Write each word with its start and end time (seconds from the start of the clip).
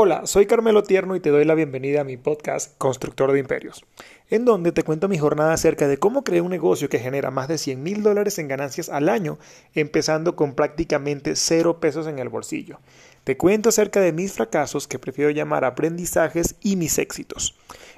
Hola, 0.00 0.26
soy 0.26 0.46
Carmelo 0.46 0.84
Tierno 0.84 1.16
y 1.16 1.20
te 1.20 1.30
doy 1.30 1.44
la 1.44 1.56
bienvenida 1.56 2.02
a 2.02 2.04
mi 2.04 2.16
podcast 2.16 2.78
Constructor 2.78 3.32
de 3.32 3.40
Imperios, 3.40 3.84
en 4.30 4.44
donde 4.44 4.70
te 4.70 4.84
cuento 4.84 5.08
mi 5.08 5.18
jornada 5.18 5.52
acerca 5.52 5.88
de 5.88 5.96
cómo 5.96 6.22
creé 6.22 6.40
un 6.40 6.52
negocio 6.52 6.88
que 6.88 7.00
genera 7.00 7.32
más 7.32 7.48
de 7.48 7.58
100 7.58 7.82
mil 7.82 8.04
dólares 8.04 8.38
en 8.38 8.46
ganancias 8.46 8.90
al 8.90 9.08
año, 9.08 9.40
empezando 9.74 10.36
con 10.36 10.54
prácticamente 10.54 11.34
cero 11.34 11.80
pesos 11.80 12.06
en 12.06 12.20
el 12.20 12.28
bolsillo. 12.28 12.78
Te 13.24 13.36
cuento 13.36 13.70
acerca 13.70 14.00
de 14.00 14.12
mis 14.12 14.34
fracasos 14.34 14.86
que 14.86 15.00
prefiero 15.00 15.30
llamar 15.30 15.64
aprendizajes 15.64 16.54
y 16.62 16.76
mis 16.76 16.96
éxitos. 16.98 17.56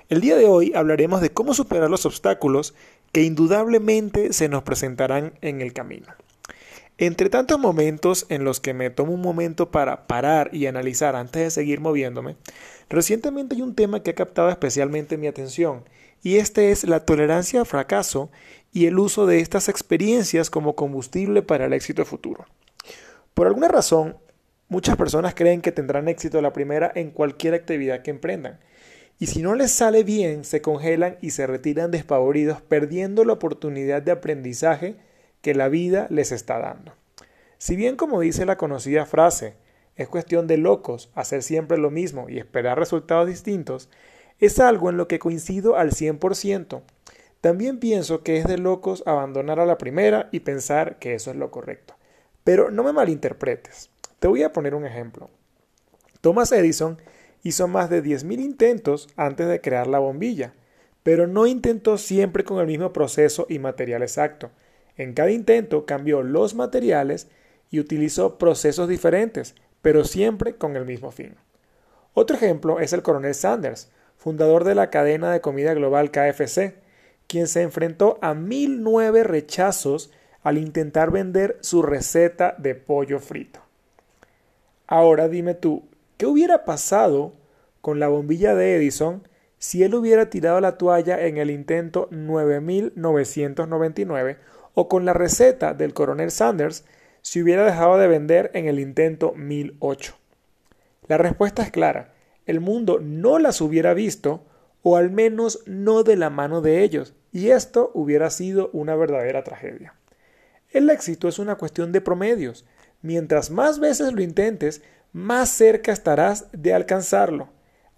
El 0.08 0.22
día 0.22 0.36
de 0.36 0.46
hoy 0.46 0.72
hablaremos 0.74 1.20
de 1.20 1.34
cómo 1.34 1.52
superar 1.52 1.90
los 1.90 2.06
obstáculos 2.06 2.72
que 3.12 3.24
indudablemente 3.24 4.32
se 4.32 4.48
nos 4.48 4.62
presentarán 4.62 5.34
en 5.42 5.60
el 5.60 5.74
camino. 5.74 6.06
Entre 7.02 7.30
tantos 7.30 7.58
momentos 7.58 8.26
en 8.28 8.44
los 8.44 8.60
que 8.60 8.74
me 8.74 8.90
tomo 8.90 9.14
un 9.14 9.22
momento 9.22 9.70
para 9.70 10.06
parar 10.06 10.50
y 10.52 10.66
analizar 10.66 11.16
antes 11.16 11.42
de 11.42 11.50
seguir 11.50 11.80
moviéndome, 11.80 12.36
recientemente 12.90 13.54
hay 13.54 13.62
un 13.62 13.74
tema 13.74 14.02
que 14.02 14.10
ha 14.10 14.14
captado 14.14 14.50
especialmente 14.50 15.16
mi 15.16 15.26
atención, 15.26 15.84
y 16.22 16.36
este 16.36 16.70
es 16.70 16.84
la 16.84 17.06
tolerancia 17.06 17.60
al 17.60 17.64
fracaso 17.64 18.30
y 18.70 18.84
el 18.84 18.98
uso 18.98 19.24
de 19.24 19.40
estas 19.40 19.70
experiencias 19.70 20.50
como 20.50 20.76
combustible 20.76 21.40
para 21.40 21.64
el 21.64 21.72
éxito 21.72 22.04
futuro. 22.04 22.44
Por 23.32 23.46
alguna 23.46 23.68
razón, 23.68 24.18
muchas 24.68 24.98
personas 24.98 25.34
creen 25.34 25.62
que 25.62 25.72
tendrán 25.72 26.06
éxito 26.06 26.42
la 26.42 26.52
primera 26.52 26.92
en 26.94 27.12
cualquier 27.12 27.54
actividad 27.54 28.02
que 28.02 28.10
emprendan, 28.10 28.60
y 29.18 29.28
si 29.28 29.40
no 29.40 29.54
les 29.54 29.70
sale 29.70 30.04
bien, 30.04 30.44
se 30.44 30.60
congelan 30.60 31.16
y 31.22 31.30
se 31.30 31.46
retiran 31.46 31.92
despavoridos, 31.92 32.60
perdiendo 32.60 33.24
la 33.24 33.32
oportunidad 33.32 34.02
de 34.02 34.12
aprendizaje 34.12 34.96
que 35.42 35.54
la 35.54 35.68
vida 35.68 36.06
les 36.10 36.32
está 36.32 36.58
dando. 36.58 36.92
Si 37.58 37.76
bien 37.76 37.96
como 37.96 38.20
dice 38.20 38.46
la 38.46 38.56
conocida 38.56 39.06
frase, 39.06 39.54
es 39.96 40.08
cuestión 40.08 40.46
de 40.46 40.56
locos 40.56 41.10
hacer 41.14 41.42
siempre 41.42 41.76
lo 41.76 41.90
mismo 41.90 42.28
y 42.28 42.38
esperar 42.38 42.78
resultados 42.78 43.26
distintos, 43.26 43.90
es 44.38 44.58
algo 44.58 44.88
en 44.88 44.96
lo 44.96 45.08
que 45.08 45.18
coincido 45.18 45.76
al 45.76 45.90
100%. 45.90 46.80
También 47.40 47.78
pienso 47.78 48.22
que 48.22 48.38
es 48.38 48.46
de 48.46 48.58
locos 48.58 49.02
abandonar 49.06 49.60
a 49.60 49.66
la 49.66 49.78
primera 49.78 50.28
y 50.32 50.40
pensar 50.40 50.98
que 50.98 51.14
eso 51.14 51.30
es 51.30 51.36
lo 51.36 51.50
correcto. 51.50 51.94
Pero 52.44 52.70
no 52.70 52.82
me 52.82 52.92
malinterpretes. 52.92 53.90
Te 54.18 54.28
voy 54.28 54.42
a 54.42 54.52
poner 54.52 54.74
un 54.74 54.86
ejemplo. 54.86 55.30
Thomas 56.20 56.52
Edison 56.52 56.98
hizo 57.42 57.68
más 57.68 57.88
de 57.88 58.02
10.000 58.02 58.40
intentos 58.40 59.08
antes 59.16 59.48
de 59.48 59.60
crear 59.60 59.86
la 59.86 59.98
bombilla, 59.98 60.52
pero 61.02 61.26
no 61.26 61.46
intentó 61.46 61.96
siempre 61.98 62.44
con 62.44 62.58
el 62.60 62.66
mismo 62.66 62.92
proceso 62.92 63.46
y 63.48 63.58
material 63.58 64.02
exacto. 64.02 64.50
En 65.00 65.14
cada 65.14 65.30
intento 65.30 65.86
cambió 65.86 66.22
los 66.22 66.54
materiales 66.54 67.28
y 67.70 67.80
utilizó 67.80 68.36
procesos 68.36 68.86
diferentes, 68.86 69.54
pero 69.80 70.04
siempre 70.04 70.56
con 70.56 70.76
el 70.76 70.84
mismo 70.84 71.10
fin. 71.10 71.36
Otro 72.12 72.36
ejemplo 72.36 72.80
es 72.80 72.92
el 72.92 73.00
coronel 73.00 73.34
Sanders, 73.34 73.88
fundador 74.18 74.64
de 74.64 74.74
la 74.74 74.90
cadena 74.90 75.32
de 75.32 75.40
comida 75.40 75.72
global 75.72 76.10
KFC, 76.10 76.74
quien 77.26 77.46
se 77.46 77.62
enfrentó 77.62 78.18
a 78.20 78.34
mil 78.34 78.82
nueve 78.82 79.24
rechazos 79.24 80.10
al 80.42 80.58
intentar 80.58 81.10
vender 81.10 81.56
su 81.62 81.80
receta 81.80 82.54
de 82.58 82.74
pollo 82.74 83.20
frito. 83.20 83.60
Ahora 84.86 85.28
dime 85.28 85.54
tú, 85.54 85.84
¿qué 86.18 86.26
hubiera 86.26 86.66
pasado 86.66 87.32
con 87.80 88.00
la 88.00 88.08
bombilla 88.08 88.54
de 88.54 88.76
Edison 88.76 89.26
si 89.56 89.82
él 89.82 89.94
hubiera 89.94 90.28
tirado 90.28 90.60
la 90.60 90.76
toalla 90.76 91.24
en 91.24 91.38
el 91.38 91.50
intento 91.50 92.06
9999 92.10 94.50
o 94.74 94.88
con 94.88 95.04
la 95.04 95.12
receta 95.12 95.74
del 95.74 95.94
coronel 95.94 96.30
Sanders 96.30 96.84
si 97.22 97.42
hubiera 97.42 97.64
dejado 97.64 97.98
de 97.98 98.08
vender 98.08 98.50
en 98.54 98.66
el 98.66 98.78
intento 98.78 99.32
1008? 99.32 100.16
La 101.08 101.18
respuesta 101.18 101.62
es 101.62 101.70
clara, 101.70 102.12
el 102.46 102.60
mundo 102.60 102.98
no 103.00 103.38
las 103.38 103.60
hubiera 103.60 103.94
visto 103.94 104.44
o 104.82 104.96
al 104.96 105.10
menos 105.10 105.60
no 105.66 106.02
de 106.02 106.16
la 106.16 106.30
mano 106.30 106.60
de 106.60 106.82
ellos, 106.82 107.14
y 107.32 107.50
esto 107.50 107.90
hubiera 107.94 108.30
sido 108.30 108.70
una 108.72 108.96
verdadera 108.96 109.44
tragedia. 109.44 109.94
El 110.70 110.88
éxito 110.88 111.28
es 111.28 111.38
una 111.38 111.56
cuestión 111.56 111.92
de 111.92 112.00
promedios. 112.00 112.64
Mientras 113.02 113.50
más 113.50 113.78
veces 113.78 114.12
lo 114.12 114.22
intentes, 114.22 114.82
más 115.12 115.50
cerca 115.50 115.92
estarás 115.92 116.46
de 116.52 116.74
alcanzarlo. 116.74 117.48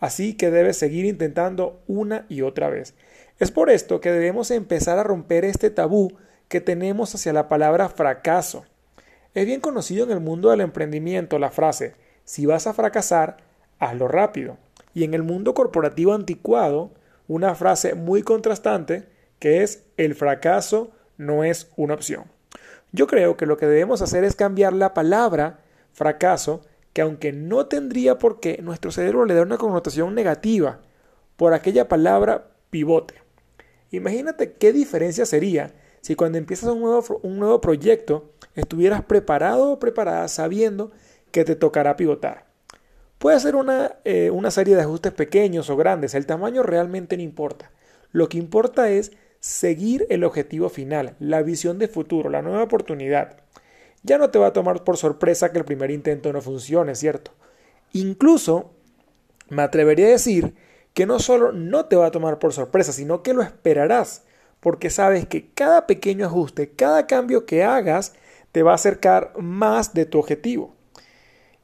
Así 0.00 0.34
que 0.34 0.50
debes 0.50 0.78
seguir 0.78 1.04
intentando 1.04 1.82
una 1.86 2.26
y 2.28 2.42
otra 2.42 2.70
vez. 2.70 2.94
Es 3.38 3.50
por 3.50 3.70
esto 3.70 4.00
que 4.00 4.10
debemos 4.10 4.50
empezar 4.50 4.98
a 4.98 5.04
romper 5.04 5.44
este 5.44 5.70
tabú 5.70 6.16
que 6.52 6.60
tenemos 6.60 7.14
hacia 7.14 7.32
la 7.32 7.48
palabra 7.48 7.88
fracaso. 7.88 8.66
Es 9.32 9.46
bien 9.46 9.62
conocido 9.62 10.04
en 10.04 10.10
el 10.10 10.20
mundo 10.20 10.50
del 10.50 10.60
emprendimiento 10.60 11.38
la 11.38 11.50
frase 11.50 11.94
si 12.26 12.44
vas 12.44 12.66
a 12.66 12.74
fracasar, 12.74 13.38
hazlo 13.78 14.06
rápido. 14.06 14.58
Y 14.92 15.04
en 15.04 15.14
el 15.14 15.22
mundo 15.22 15.54
corporativo 15.54 16.12
anticuado, 16.12 16.90
una 17.26 17.54
frase 17.54 17.94
muy 17.94 18.22
contrastante 18.22 19.08
que 19.38 19.62
es 19.62 19.84
el 19.96 20.14
fracaso 20.14 20.90
no 21.16 21.42
es 21.42 21.70
una 21.76 21.94
opción. 21.94 22.24
Yo 22.92 23.06
creo 23.06 23.38
que 23.38 23.46
lo 23.46 23.56
que 23.56 23.64
debemos 23.64 24.02
hacer 24.02 24.22
es 24.22 24.36
cambiar 24.36 24.74
la 24.74 24.92
palabra 24.92 25.60
fracaso, 25.94 26.60
que 26.92 27.00
aunque 27.00 27.32
no 27.32 27.64
tendría 27.64 28.18
por 28.18 28.40
qué, 28.40 28.58
nuestro 28.62 28.92
cerebro 28.92 29.24
le 29.24 29.32
da 29.32 29.40
una 29.40 29.56
connotación 29.56 30.14
negativa 30.14 30.80
por 31.38 31.54
aquella 31.54 31.88
palabra 31.88 32.50
pivote. 32.68 33.14
Imagínate 33.90 34.52
qué 34.52 34.74
diferencia 34.74 35.24
sería 35.24 35.72
si 36.02 36.16
cuando 36.16 36.36
empiezas 36.36 36.68
un 36.68 36.80
nuevo, 36.80 37.20
un 37.22 37.38
nuevo 37.38 37.60
proyecto 37.60 38.30
estuvieras 38.54 39.04
preparado 39.04 39.70
o 39.70 39.78
preparada 39.78 40.28
sabiendo 40.28 40.90
que 41.30 41.44
te 41.44 41.56
tocará 41.56 41.96
pivotar. 41.96 42.44
Puede 43.18 43.38
ser 43.38 43.54
una, 43.54 43.96
eh, 44.04 44.30
una 44.30 44.50
serie 44.50 44.74
de 44.74 44.82
ajustes 44.82 45.12
pequeños 45.12 45.70
o 45.70 45.76
grandes, 45.76 46.14
el 46.14 46.26
tamaño 46.26 46.64
realmente 46.64 47.16
no 47.16 47.22
importa. 47.22 47.70
Lo 48.10 48.28
que 48.28 48.36
importa 48.36 48.90
es 48.90 49.12
seguir 49.38 50.06
el 50.10 50.24
objetivo 50.24 50.68
final, 50.68 51.14
la 51.20 51.42
visión 51.42 51.78
de 51.78 51.88
futuro, 51.88 52.30
la 52.30 52.42
nueva 52.42 52.64
oportunidad. 52.64 53.38
Ya 54.02 54.18
no 54.18 54.30
te 54.30 54.40
va 54.40 54.48
a 54.48 54.52
tomar 54.52 54.82
por 54.82 54.96
sorpresa 54.96 55.52
que 55.52 55.58
el 55.58 55.64
primer 55.64 55.92
intento 55.92 56.32
no 56.32 56.40
funcione, 56.40 56.96
¿cierto? 56.96 57.30
Incluso 57.92 58.72
me 59.48 59.62
atrevería 59.62 60.06
a 60.06 60.10
decir 60.10 60.54
que 60.94 61.06
no 61.06 61.20
solo 61.20 61.52
no 61.52 61.86
te 61.86 61.94
va 61.94 62.06
a 62.06 62.10
tomar 62.10 62.40
por 62.40 62.52
sorpresa, 62.52 62.92
sino 62.92 63.22
que 63.22 63.34
lo 63.34 63.42
esperarás 63.42 64.24
porque 64.62 64.90
sabes 64.90 65.26
que 65.26 65.48
cada 65.54 65.88
pequeño 65.88 66.24
ajuste, 66.24 66.70
cada 66.70 67.08
cambio 67.08 67.46
que 67.46 67.64
hagas, 67.64 68.14
te 68.52 68.62
va 68.62 68.70
a 68.70 68.76
acercar 68.76 69.32
más 69.36 69.92
de 69.92 70.06
tu 70.06 70.20
objetivo. 70.20 70.72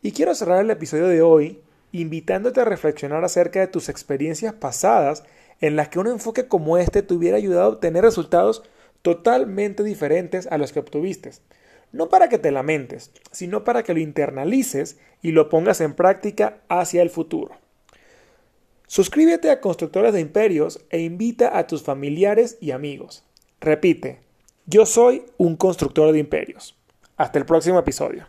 Y 0.03 0.11
quiero 0.11 0.35
cerrar 0.35 0.65
el 0.65 0.71
episodio 0.73 1.07
de 1.07 1.23
hoy 1.23 1.63
invitándote 1.93 2.61
a 2.61 2.65
reflexionar 2.65 3.25
acerca 3.25 3.61
de 3.61 3.69
tus 3.69 3.89
experiencias 3.89 4.53
pasadas 4.53 5.23
en 5.61 5.77
las 5.77 5.91
que 5.91 6.01
un 6.01 6.09
enfoque 6.09 6.49
como 6.49 6.77
este 6.77 7.03
te 7.03 7.15
hubiera 7.15 7.37
ayudado 7.37 7.67
a 7.67 7.69
obtener 7.69 8.03
resultados 8.03 8.65
totalmente 9.03 9.85
diferentes 9.85 10.49
a 10.49 10.59
los 10.59 10.73
que 10.73 10.81
obtuviste. 10.81 11.31
No 11.93 12.09
para 12.09 12.29
que 12.29 12.39
te 12.39 12.51
lamentes, 12.51 13.13
sino 13.31 13.63
para 13.63 13.85
que 13.85 13.95
lo 13.95 14.01
internalices 14.01 14.99
y 15.23 15.31
lo 15.31 15.49
pongas 15.49 15.81
en 15.81 15.95
práctica 15.95 16.59
hacia 16.69 17.03
el 17.03 17.11
futuro. 17.11 17.55
Suscríbete 18.89 19.51
a 19.51 19.61
Constructores 19.61 20.15
de 20.15 20.21
Imperios 20.21 20.81
e 20.89 21.01
invita 21.01 21.59
a 21.59 21.67
tus 21.67 21.83
familiares 21.83 22.57
y 22.59 22.71
amigos. 22.71 23.23
Repite, 23.61 24.21
yo 24.65 24.87
soy 24.87 25.25
un 25.37 25.57
constructor 25.57 26.11
de 26.11 26.19
imperios. 26.19 26.75
Hasta 27.19 27.39
el 27.39 27.45
próximo 27.45 27.79
episodio. 27.79 28.27